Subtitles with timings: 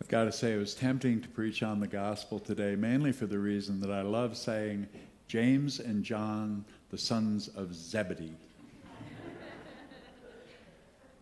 [0.00, 3.26] I've got to say, it was tempting to preach on the gospel today, mainly for
[3.26, 4.86] the reason that I love saying
[5.26, 8.36] James and John, the sons of Zebedee.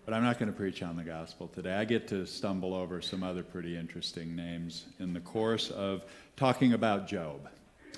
[0.04, 1.72] but I'm not going to preach on the gospel today.
[1.72, 6.04] I get to stumble over some other pretty interesting names in the course of
[6.36, 7.48] talking about Job.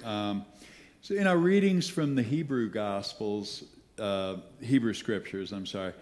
[0.04, 0.46] Um,
[1.02, 3.64] so, in our readings from the Hebrew Gospels,
[3.98, 5.92] uh, Hebrew Scriptures, I'm sorry,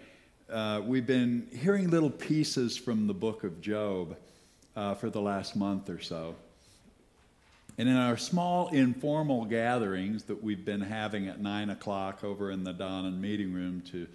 [0.51, 4.15] uh, we've been hearing little pieces from the book of Job
[4.77, 6.35] uh, for the last month or so.
[7.79, 12.63] And in our small informal gatherings that we've been having at 9 o'clock over in
[12.63, 14.07] the Donnan meeting room to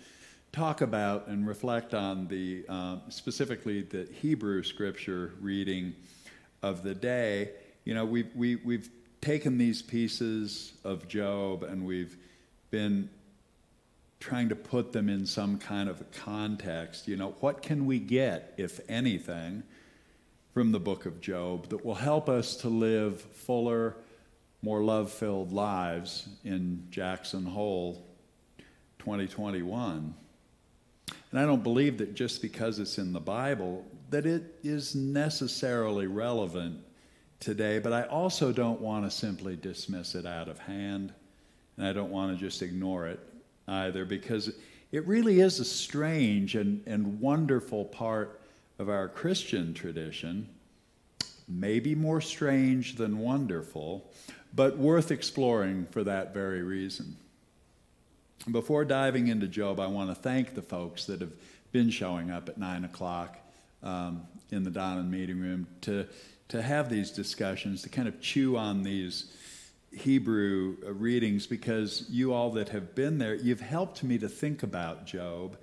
[0.52, 5.95] talk about and reflect on the, uh, specifically the Hebrew scripture reading
[6.62, 7.51] of the day,
[7.84, 8.88] you know, we've, we, we've
[9.20, 12.16] taken these pieces of Job and we've
[12.70, 13.09] been
[14.20, 17.09] trying to put them in some kind of a context.
[17.09, 19.65] You know, what can we get, if anything,
[20.52, 23.96] from the book of Job that will help us to live fuller,
[24.60, 28.07] more love filled lives in Jackson Hole
[28.99, 30.15] 2021.
[31.30, 36.07] And I don't believe that just because it's in the Bible that it is necessarily
[36.07, 36.79] relevant
[37.41, 41.15] today, but I also don't want to simply dismiss it out of hand,
[41.79, 43.21] and I don't want to just ignore it
[43.66, 44.52] either, because
[44.93, 48.41] it really is a strange and, and wonderful part
[48.83, 50.49] of our Christian tradition,
[51.49, 54.11] maybe more strange than wonderful,
[54.52, 57.16] but worth exploring for that very reason.
[58.51, 61.33] Before diving into Job, I want to thank the folks that have
[61.71, 63.38] been showing up at 9 o'clock
[63.85, 66.09] um, in the Donnan meeting room to,
[66.49, 69.33] to have these discussions, to kind of chew on these
[69.93, 75.06] Hebrew readings, because you all that have been there, you've helped me to think about
[75.06, 75.56] Job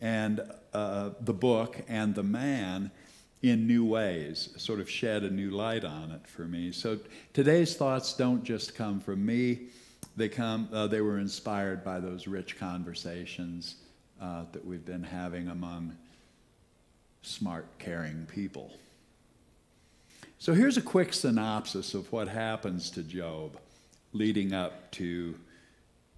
[0.00, 0.40] and
[0.72, 2.90] uh, the book and the man
[3.42, 6.72] in new ways, sort of shed a new light on it for me.
[6.72, 6.98] So
[7.32, 9.68] today's thoughts don't just come from me;
[10.16, 10.68] they come.
[10.72, 13.76] Uh, they were inspired by those rich conversations
[14.20, 15.96] uh, that we've been having among
[17.22, 18.72] smart, caring people.
[20.38, 23.58] So here's a quick synopsis of what happens to Job
[24.12, 25.34] leading up to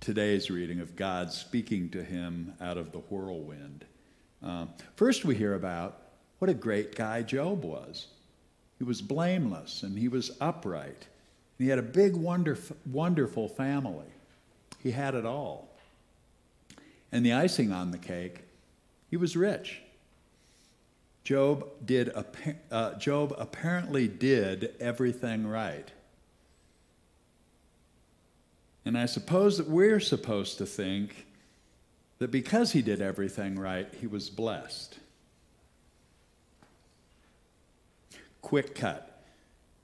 [0.01, 3.85] today's reading of God speaking to him out of the whirlwind.
[4.43, 4.67] Uh,
[4.97, 5.99] first, we hear about
[6.39, 8.07] what a great guy Job was.
[8.79, 11.07] He was blameless and he was upright.
[11.59, 14.07] He had a big, wonderful, wonderful family.
[14.83, 15.69] He had it all.
[17.13, 18.45] And the icing on the cake,
[19.11, 19.83] he was rich.
[21.25, 22.11] Job, did,
[22.71, 25.91] uh, Job apparently did everything right.
[28.85, 31.27] And I suppose that we're supposed to think
[32.19, 34.99] that because he did everything right, he was blessed.
[38.43, 39.23] Quick cut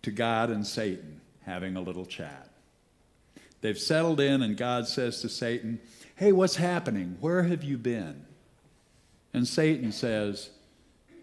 [0.03, 2.51] to God and Satan having a little chat.
[3.61, 5.81] They've settled in, and God says to Satan,
[6.15, 7.17] Hey, what's happening?
[7.21, 8.25] Where have you been?
[9.35, 10.51] And Satan says,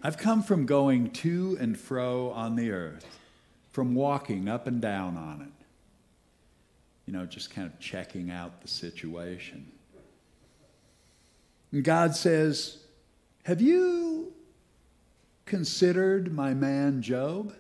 [0.04, 3.06] I've come from going to and fro on the earth,
[3.72, 5.63] from walking up and down on it.
[7.06, 9.72] You know, just kind of checking out the situation.
[11.72, 12.78] And God says,
[13.44, 14.34] Have you
[15.46, 17.54] considered my man Job?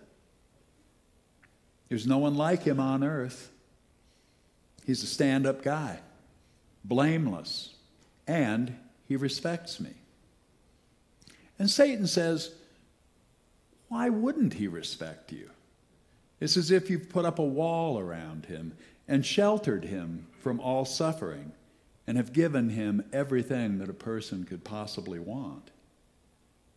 [1.89, 3.51] There's no one like him on earth.
[4.85, 5.99] He's a stand up guy,
[6.83, 7.75] blameless,
[8.27, 8.75] and
[9.07, 9.91] he respects me.
[11.59, 12.51] And Satan says,
[13.89, 15.49] Why wouldn't he respect you?
[16.39, 18.73] It's as if you've put up a wall around him
[19.07, 21.51] and sheltered him from all suffering
[22.05, 25.71] and have given him everything that a person could possibly want.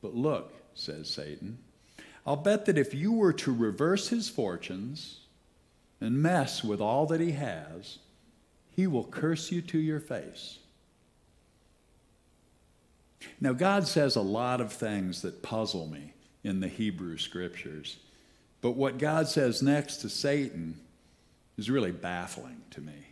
[0.03, 1.59] But look, says Satan,
[2.27, 5.21] I'll bet that if you were to reverse his fortunes
[6.01, 7.99] and mess with all that he has,
[8.71, 10.59] he will curse you to your face.
[13.41, 16.13] Now, God says a lot of things that puzzle me
[16.45, 17.97] in the Hebrew scriptures,
[18.61, 20.79] but what God says next to Satan
[21.57, 23.07] is really baffling to me.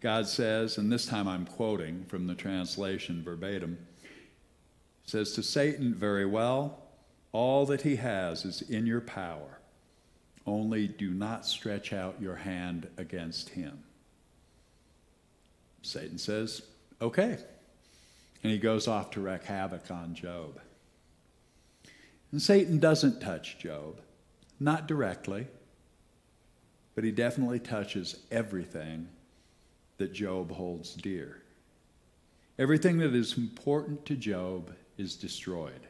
[0.00, 3.78] God says, and this time I'm quoting from the translation verbatim,
[5.04, 6.82] says to Satan, Very well,
[7.32, 9.58] all that he has is in your power.
[10.46, 13.84] Only do not stretch out your hand against him.
[15.82, 16.62] Satan says,
[17.02, 17.38] Okay.
[18.42, 20.58] And he goes off to wreak havoc on Job.
[22.32, 24.00] And Satan doesn't touch Job,
[24.58, 25.46] not directly,
[26.94, 29.08] but he definitely touches everything
[29.98, 31.42] that Job holds dear.
[32.58, 35.86] Everything that is important to Job is destroyed.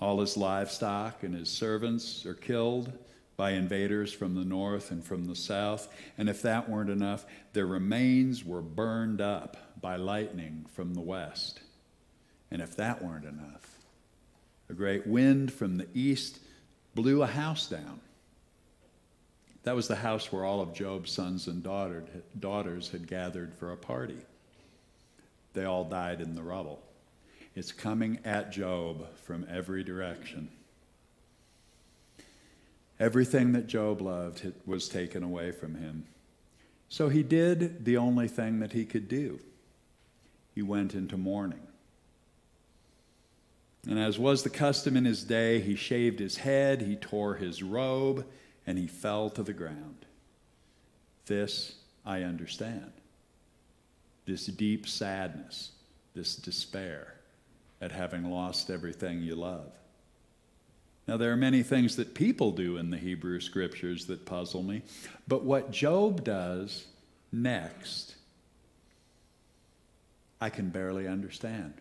[0.00, 2.92] All his livestock and his servants are killed
[3.36, 5.88] by invaders from the north and from the south.
[6.16, 11.60] And if that weren't enough, their remains were burned up by lightning from the west.
[12.50, 13.78] And if that weren't enough,
[14.68, 16.38] a great wind from the east
[16.94, 18.00] blew a house down.
[19.66, 23.76] That was the house where all of Job's sons and daughters had gathered for a
[23.76, 24.18] party.
[25.54, 26.80] They all died in the rubble.
[27.56, 30.50] It's coming at Job from every direction.
[33.00, 36.04] Everything that Job loved was taken away from him.
[36.88, 39.40] So he did the only thing that he could do
[40.54, 41.66] he went into mourning.
[43.88, 47.64] And as was the custom in his day, he shaved his head, he tore his
[47.64, 48.24] robe,
[48.66, 50.06] and he fell to the ground.
[51.26, 52.92] This I understand.
[54.26, 55.72] This deep sadness,
[56.14, 57.14] this despair
[57.80, 59.72] at having lost everything you love.
[61.06, 64.82] Now, there are many things that people do in the Hebrew scriptures that puzzle me,
[65.28, 66.86] but what Job does
[67.30, 68.16] next,
[70.40, 71.74] I can barely understand.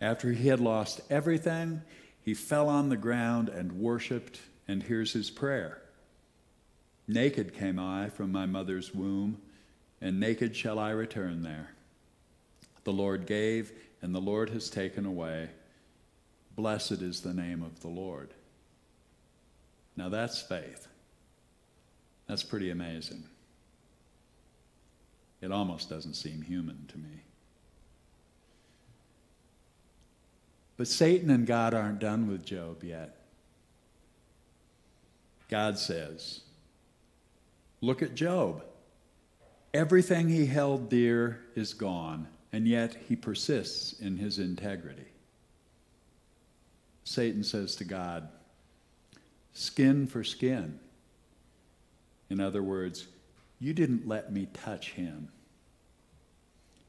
[0.00, 1.82] After he had lost everything,
[2.20, 5.80] he fell on the ground and worshiped, and here's his prayer
[7.06, 9.40] Naked came I from my mother's womb,
[10.00, 11.70] and naked shall I return there.
[12.84, 15.50] The Lord gave, and the Lord has taken away.
[16.56, 18.32] Blessed is the name of the Lord.
[19.96, 20.88] Now that's faith.
[22.26, 23.24] That's pretty amazing.
[25.40, 27.22] It almost doesn't seem human to me.
[30.76, 33.23] But Satan and God aren't done with Job yet.
[35.48, 36.40] God says,
[37.80, 38.64] Look at Job.
[39.72, 45.08] Everything he held dear is gone and yet he persists in his integrity.
[47.02, 48.28] Satan says to God,
[49.54, 50.78] skin for skin.
[52.30, 53.08] In other words,
[53.58, 55.30] you didn't let me touch him.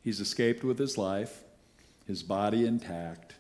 [0.03, 1.43] He's escaped with his life,
[2.05, 3.33] his body intact.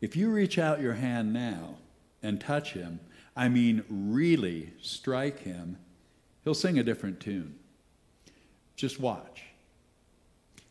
[0.00, 1.76] If you reach out your hand now
[2.24, 2.98] and touch him,
[3.34, 5.78] I mean really strike him,
[6.44, 7.58] he'll sing a different tune.
[8.76, 9.44] Just watch.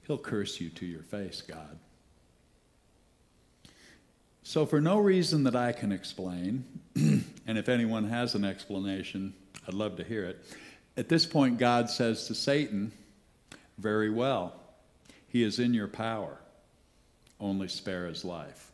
[0.07, 1.79] He'll curse you to your face, God.
[4.43, 6.65] So, for no reason that I can explain,
[6.95, 9.33] and if anyone has an explanation,
[9.67, 10.43] I'd love to hear it.
[10.97, 12.91] At this point, God says to Satan,
[13.77, 14.55] Very well,
[15.27, 16.37] he is in your power,
[17.39, 18.70] only spare his life.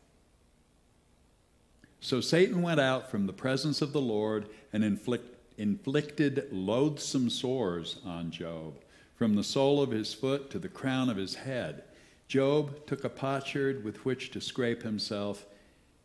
[2.00, 8.00] So Satan went out from the presence of the Lord and inflict, inflicted loathsome sores
[8.06, 8.76] on Job
[9.16, 11.84] from the sole of his foot to the crown of his head.
[12.28, 15.46] Job took a potsherd with which to scrape himself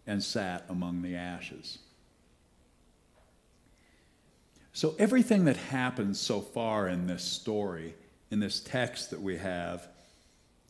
[0.06, 1.78] and sat among the ashes.
[4.72, 7.94] So, everything that happens so far in this story,
[8.30, 9.86] in this text that we have,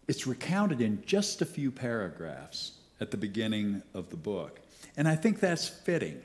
[0.09, 4.59] it's recounted in just a few paragraphs at the beginning of the book.
[4.97, 6.23] And I think that's fitting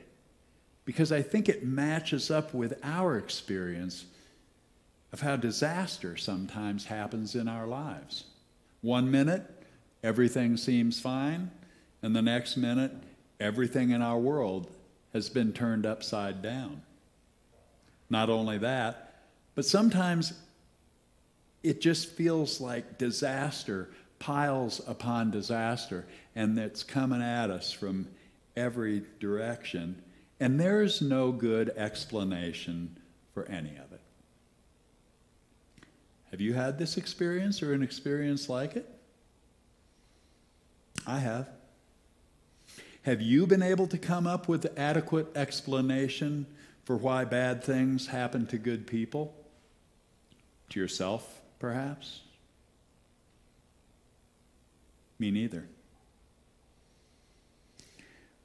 [0.84, 4.06] because I think it matches up with our experience
[5.12, 8.24] of how disaster sometimes happens in our lives.
[8.80, 9.42] One minute,
[10.02, 11.50] everything seems fine,
[12.02, 12.92] and the next minute,
[13.40, 14.70] everything in our world
[15.12, 16.82] has been turned upside down.
[18.10, 19.22] Not only that,
[19.54, 20.34] but sometimes
[21.62, 28.06] it just feels like disaster piles upon disaster, and it's coming at us from
[28.58, 30.02] every direction,
[30.40, 32.98] and there's no good explanation
[33.32, 34.00] for any of it.
[36.30, 38.88] Have you had this experience or an experience like it?
[41.06, 41.48] I have.
[43.02, 46.46] Have you been able to come up with adequate explanation
[46.84, 49.34] for why bad things happen to good people?
[50.70, 52.20] To yourself, perhaps?
[55.18, 55.66] Me neither.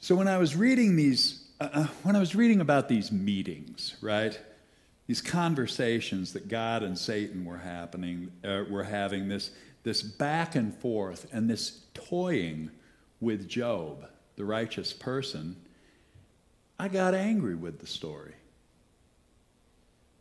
[0.04, 3.96] So when I was reading these, uh, uh when I was reading about these meetings,
[4.02, 4.38] right?
[5.08, 9.52] these conversations that God and Satan were happening, uh, were having this,
[9.84, 12.72] this back and forth and this toying
[13.22, 14.06] with Job,
[14.36, 15.56] the righteous person,
[16.80, 18.34] I got angry with the story.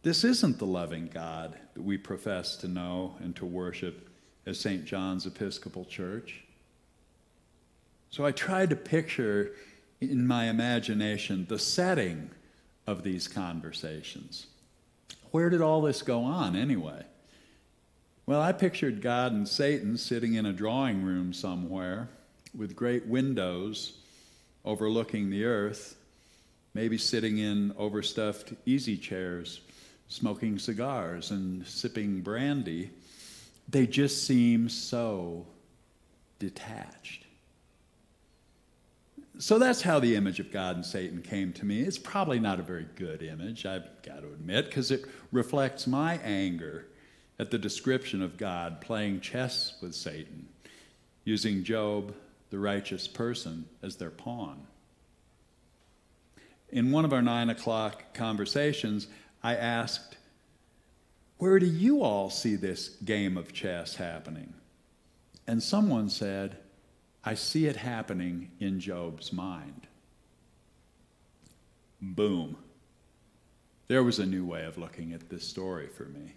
[0.02, 4.08] This isn't the loving God that we profess to know and to worship
[4.46, 4.84] as St.
[4.84, 6.44] John's Episcopal Church.
[8.10, 9.52] So I tried to picture
[10.10, 12.30] in my imagination the setting
[12.86, 14.46] of these conversations.
[15.30, 17.04] Where did all this go on anyway?
[18.26, 22.08] Well, I pictured God and Satan sitting in a drawing room somewhere,
[22.56, 23.98] with great windows
[24.64, 25.96] overlooking the earth,
[26.74, 29.60] maybe sitting in overstuffed easy chairs,
[30.08, 32.90] smoking cigars and sipping brandy,
[33.68, 35.46] they just seem so
[36.38, 37.21] detached.
[39.42, 41.80] So that's how the image of God and Satan came to me.
[41.80, 46.20] It's probably not a very good image, I've got to admit, because it reflects my
[46.22, 46.86] anger
[47.40, 50.46] at the description of God playing chess with Satan,
[51.24, 52.14] using Job,
[52.50, 54.64] the righteous person, as their pawn.
[56.68, 59.08] In one of our nine o'clock conversations,
[59.42, 60.18] I asked,
[61.38, 64.54] Where do you all see this game of chess happening?
[65.48, 66.58] And someone said,
[67.24, 69.86] I see it happening in Job's mind.
[72.00, 72.56] Boom.
[73.86, 76.34] There was a new way of looking at this story for me.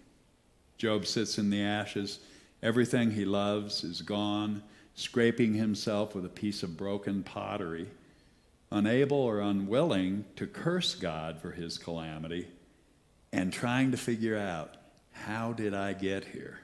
[0.78, 2.20] Job sits in the ashes.
[2.62, 4.62] Everything he loves is gone,
[4.94, 7.88] scraping himself with a piece of broken pottery,
[8.70, 12.46] unable or unwilling to curse God for his calamity,
[13.32, 14.76] and trying to figure out
[15.10, 16.60] how did I get here?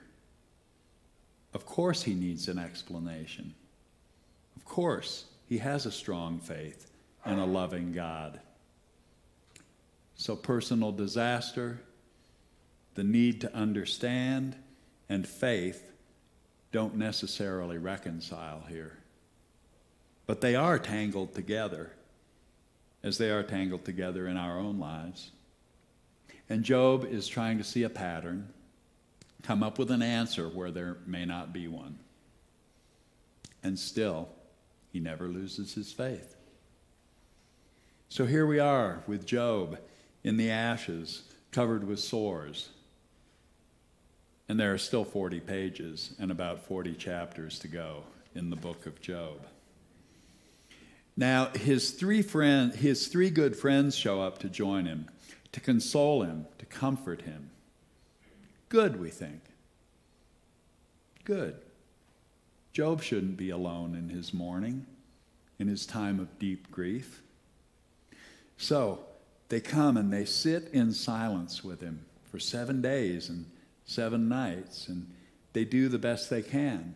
[1.54, 3.54] Of course, he needs an explanation.
[4.72, 6.90] Course, he has a strong faith
[7.26, 8.40] in a loving God.
[10.14, 11.82] So, personal disaster,
[12.94, 14.56] the need to understand,
[15.10, 15.92] and faith
[16.72, 18.96] don't necessarily reconcile here.
[20.26, 21.92] But they are tangled together
[23.02, 25.32] as they are tangled together in our own lives.
[26.48, 28.48] And Job is trying to see a pattern,
[29.42, 31.98] come up with an answer where there may not be one.
[33.62, 34.30] And still,
[34.92, 36.36] he never loses his faith.
[38.08, 39.78] So here we are with Job
[40.22, 42.68] in the ashes, covered with sores.
[44.48, 48.84] And there are still 40 pages and about 40 chapters to go in the book
[48.84, 49.46] of Job.
[51.16, 55.08] Now, his three, friend, his three good friends show up to join him,
[55.52, 57.50] to console him, to comfort him.
[58.68, 59.40] Good, we think.
[61.24, 61.56] Good.
[62.72, 64.86] Job shouldn't be alone in his mourning,
[65.58, 67.22] in his time of deep grief.
[68.56, 69.00] So
[69.48, 73.44] they come and they sit in silence with him for seven days and
[73.84, 75.10] seven nights, and
[75.52, 76.94] they do the best they can,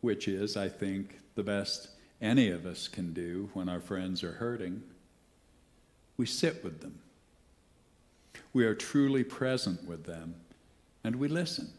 [0.00, 1.88] which is, I think, the best
[2.20, 4.82] any of us can do when our friends are hurting.
[6.16, 7.00] We sit with them.
[8.52, 10.34] We are truly present with them,
[11.02, 11.72] and we listen.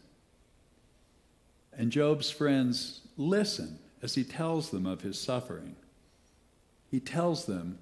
[1.76, 5.76] And Job's friends listen as he tells them of his suffering.
[6.90, 7.78] He tells them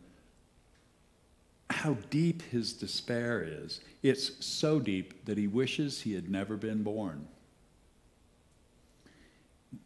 [1.70, 3.80] how deep his despair is.
[4.02, 7.26] It's so deep that he wishes he had never been born.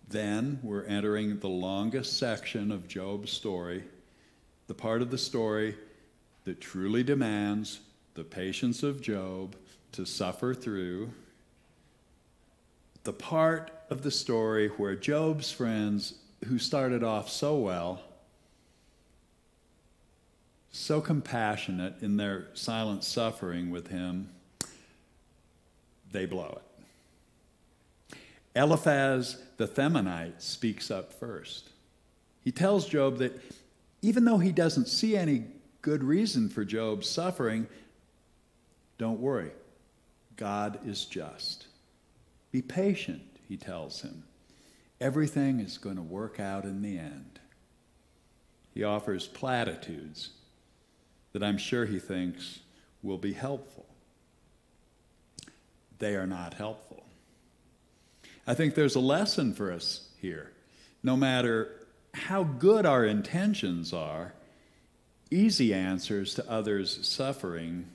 [0.08, 3.84] Then we're entering the longest section of Job's story,
[4.66, 5.76] the part of the story
[6.44, 7.80] that truly demands
[8.14, 9.56] the patience of Job
[9.92, 11.10] to suffer through
[13.04, 16.14] the part of the story where Job's friends,
[16.46, 18.00] who started off so well,
[20.72, 24.30] so compassionate in their silent suffering with him,
[26.10, 26.58] they blow
[28.10, 28.16] it.
[28.56, 31.70] Eliphaz the Temanite speaks up first.
[32.42, 33.40] He tells Job that
[34.02, 35.44] even though he doesn't see any
[35.82, 37.66] good reason for Job's suffering,
[38.98, 39.50] don't worry,
[40.36, 41.66] God is just.
[42.54, 44.22] Be patient, he tells him.
[45.00, 47.40] Everything is going to work out in the end.
[48.72, 50.30] He offers platitudes
[51.32, 52.60] that I'm sure he thinks
[53.02, 53.86] will be helpful.
[55.98, 57.02] They are not helpful.
[58.46, 60.52] I think there's a lesson for us here.
[61.02, 61.72] No matter
[62.12, 64.32] how good our intentions are,
[65.28, 67.88] easy answers to others' suffering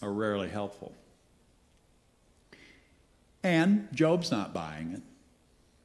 [0.00, 0.92] are rarely helpful.
[3.42, 5.02] And Job's not buying it.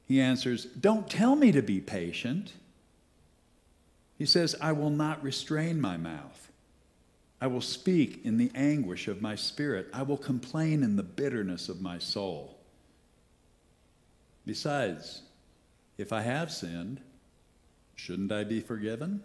[0.06, 2.52] He answers, Don't tell me to be patient.
[4.18, 6.50] He says, I will not restrain my mouth.
[7.40, 9.88] I will speak in the anguish of my spirit.
[9.92, 12.56] I will complain in the bitterness of my soul.
[14.46, 15.22] Besides,
[15.98, 17.00] if I have sinned,
[17.96, 19.22] shouldn't I be forgiven?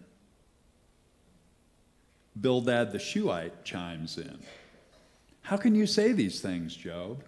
[2.39, 4.39] Bildad the Shuhite chimes in.
[5.41, 7.24] How can you say these things, Job?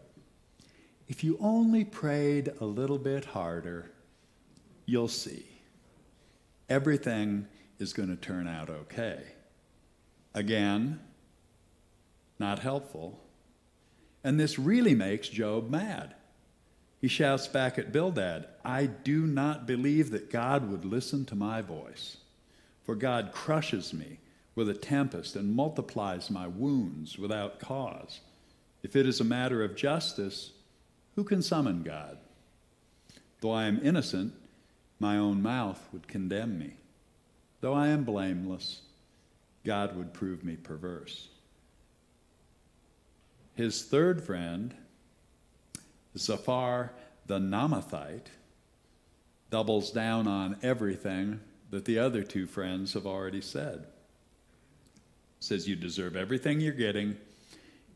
[1.11, 3.91] If you only prayed a little bit harder,
[4.85, 5.45] you'll see.
[6.69, 7.47] Everything
[7.79, 9.19] is going to turn out okay.
[10.33, 11.01] Again,
[12.39, 13.19] not helpful.
[14.23, 16.15] And this really makes Job mad.
[17.01, 21.61] He shouts back at Bildad, I do not believe that God would listen to my
[21.61, 22.15] voice,
[22.85, 24.19] for God crushes me
[24.55, 28.21] with a tempest and multiplies my wounds without cause.
[28.81, 30.51] If it is a matter of justice,
[31.15, 32.17] who can summon God?
[33.41, 34.33] Though I am innocent,
[34.99, 36.73] my own mouth would condemn me.
[37.59, 38.81] Though I am blameless,
[39.65, 41.27] God would prove me perverse.
[43.55, 44.73] His third friend,
[46.17, 46.93] Zophar
[47.25, 48.27] the Naamathite,
[49.49, 51.39] doubles down on everything
[51.69, 53.85] that the other two friends have already said.
[55.39, 57.17] Says you deserve everything you're getting,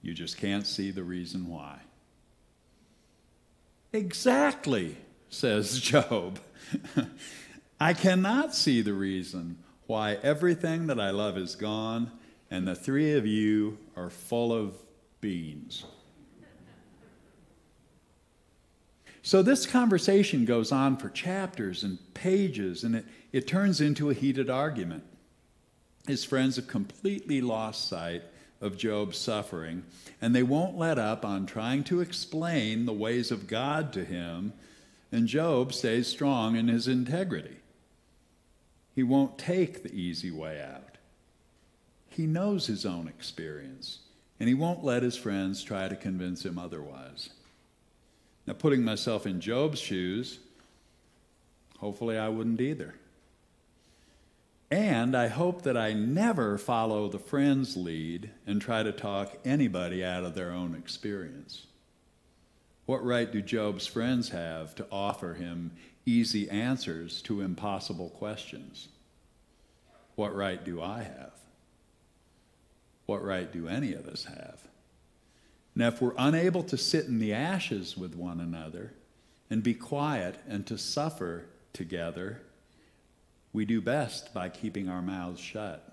[0.01, 1.79] you just can't see the reason why.
[3.95, 4.97] Exactly,
[5.29, 6.39] says Job.
[7.79, 12.11] I cannot see the reason why everything that I love is gone
[12.51, 14.75] and the three of you are full of
[15.21, 15.85] beans.
[19.21, 24.13] So this conversation goes on for chapters and pages, and it, it turns into a
[24.13, 25.03] heated argument.
[26.05, 28.23] His friends have completely lost sight
[28.61, 29.83] of Job's suffering,
[30.21, 34.53] and they won't let up on trying to explain the ways of God to him,
[35.11, 37.57] and Job stays strong in his integrity.
[38.93, 40.97] He won't take the easy way out.
[42.09, 43.99] He knows his own experience,
[44.39, 47.29] and he won't let his friends try to convince him otherwise.
[48.47, 50.39] Now, putting myself in Job's shoes,
[51.79, 52.95] hopefully I wouldn't either.
[54.71, 60.03] And I hope that I never follow the friend's lead and try to talk anybody
[60.03, 61.67] out of their own experience.
[62.85, 65.71] What right do Job's friends have to offer him
[66.05, 68.89] easy answers to impossible questions?
[70.15, 71.33] What right do I have?
[73.05, 74.61] What right do any of us have?
[75.75, 78.93] Now, if we're unable to sit in the ashes with one another
[79.49, 82.41] and be quiet and to suffer together,
[83.55, 85.91] we do best by keeping our mouths shut.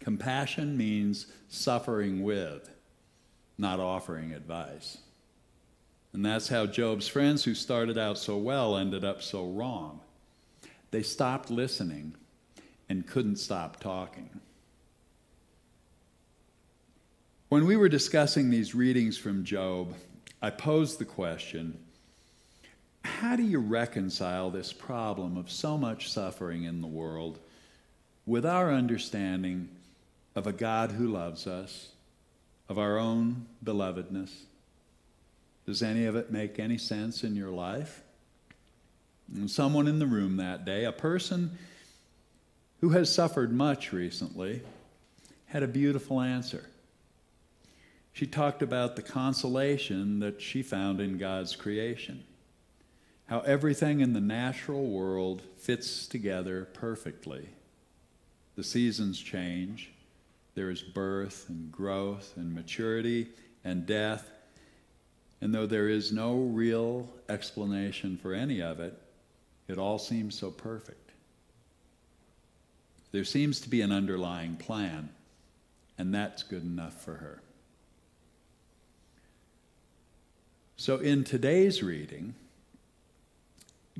[0.00, 2.68] Compassion means suffering with,
[3.58, 4.98] not offering advice.
[6.12, 10.00] And that's how Job's friends, who started out so well, ended up so wrong.
[10.90, 12.14] They stopped listening
[12.88, 14.40] and couldn't stop talking.
[17.48, 19.94] When we were discussing these readings from Job,
[20.40, 21.78] I posed the question
[23.04, 27.38] how do you reconcile this problem of so much suffering in the world
[28.26, 29.68] with our understanding
[30.34, 31.88] of a God who loves us,
[32.68, 34.32] of our own belovedness?
[35.66, 38.02] Does any of it make any sense in your life?
[39.34, 41.58] And someone in the room that day, a person
[42.80, 44.62] who has suffered much recently,
[45.46, 46.66] had a beautiful answer
[48.14, 52.22] she talked about the consolation that she found in God's creation.
[53.26, 57.48] How everything in the natural world fits together perfectly.
[58.56, 59.90] The seasons change.
[60.54, 63.28] There is birth and growth and maturity
[63.64, 64.30] and death.
[65.40, 69.00] And though there is no real explanation for any of it,
[69.68, 71.10] it all seems so perfect.
[73.10, 75.08] There seems to be an underlying plan,
[75.96, 77.40] and that's good enough for her.
[80.76, 82.34] So in today's reading,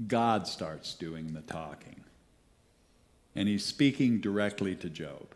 [0.08, 2.00] God starts doing the talking.
[3.34, 5.34] And he's speaking directly to Job.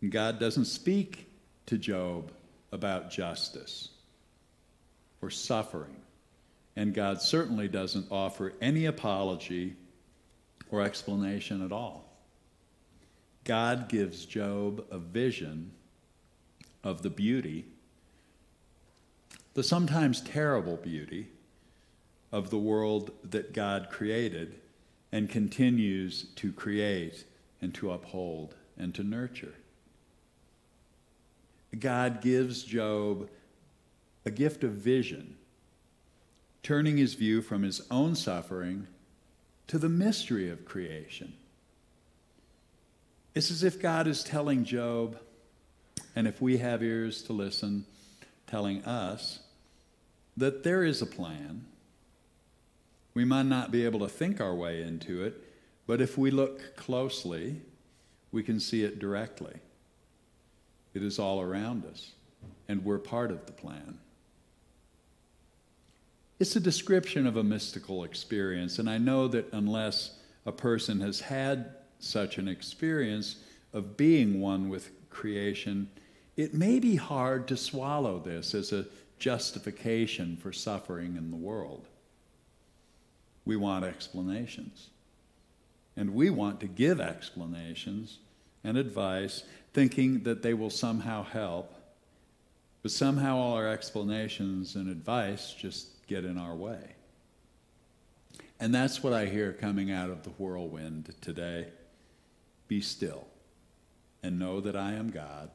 [0.00, 1.28] And God doesn't speak
[1.66, 2.32] to Job
[2.72, 3.90] about justice
[5.20, 5.96] or suffering.
[6.76, 9.76] And God certainly doesn't offer any apology
[10.70, 12.04] or explanation at all.
[13.44, 15.72] God gives Job a vision
[16.82, 17.66] of the beauty
[19.54, 21.28] the sometimes terrible beauty
[22.32, 24.54] of the world that God created
[25.12, 27.24] and continues to create
[27.60, 29.54] and to uphold and to nurture.
[31.78, 33.28] God gives Job
[34.24, 35.36] a gift of vision,
[36.62, 38.86] turning his view from his own suffering
[39.66, 41.32] to the mystery of creation.
[43.34, 45.18] It's as if God is telling Job,
[46.16, 47.86] and if we have ears to listen,
[48.46, 49.40] telling us
[50.36, 51.64] that there is a plan.
[53.14, 55.42] We might not be able to think our way into it,
[55.86, 57.60] but if we look closely,
[58.32, 59.54] we can see it directly.
[60.94, 62.12] It is all around us,
[62.68, 63.98] and we're part of the plan.
[66.38, 71.20] It's a description of a mystical experience, and I know that unless a person has
[71.20, 73.36] had such an experience
[73.72, 75.90] of being one with creation,
[76.36, 78.86] it may be hard to swallow this as a
[79.18, 81.86] justification for suffering in the world.
[83.44, 84.90] We want explanations.
[85.96, 88.18] And we want to give explanations
[88.62, 91.74] and advice, thinking that they will somehow help.
[92.82, 96.94] But somehow all our explanations and advice just get in our way.
[98.58, 101.68] And that's what I hear coming out of the whirlwind today.
[102.68, 103.26] Be still
[104.22, 105.50] and know that I am God.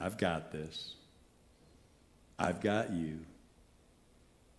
[0.00, 0.94] I've got this.
[2.38, 3.20] I've got you.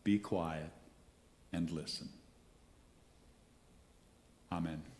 [0.03, 0.71] Be quiet
[1.55, 2.09] and listen.
[4.51, 4.94] Amen.